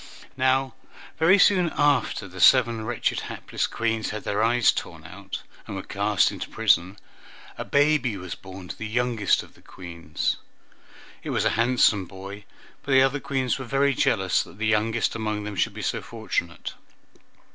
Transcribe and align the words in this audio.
Now, 0.35 0.73
very 1.19 1.37
soon 1.37 1.69
after 1.77 2.27
the 2.27 2.41
seven 2.41 2.83
wretched 2.85 3.19
hapless 3.29 3.67
Queens 3.67 4.09
had 4.09 4.23
their 4.23 4.41
eyes 4.41 4.71
torn 4.71 5.03
out, 5.05 5.43
and 5.67 5.75
were 5.75 5.83
cast 5.83 6.31
into 6.31 6.49
prison, 6.49 6.97
a 7.55 7.63
baby 7.63 8.17
was 8.17 8.33
born 8.33 8.67
to 8.67 8.75
the 8.75 8.87
youngest 8.87 9.43
of 9.43 9.53
the 9.53 9.61
Queens. 9.61 10.37
It 11.21 11.29
was 11.29 11.45
a 11.45 11.51
handsome 11.51 12.05
boy, 12.07 12.45
but 12.81 12.93
the 12.93 13.03
other 13.03 13.19
Queens 13.19 13.59
were 13.59 13.65
very 13.65 13.93
jealous 13.93 14.41
that 14.41 14.57
the 14.57 14.65
youngest 14.65 15.13
among 15.13 15.43
them 15.43 15.55
should 15.55 15.75
be 15.75 15.83
so 15.83 16.01
fortunate. 16.01 16.73